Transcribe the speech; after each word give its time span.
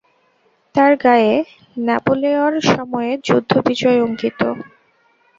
তার 0.75 0.91
গায়ে 1.03 1.33
ন্যাপোলেঅঁর 1.77 2.53
সময়ের 2.69 3.17
যুদ্ধ-বিজয় 3.21 3.99
অঙ্কিত। 4.01 4.39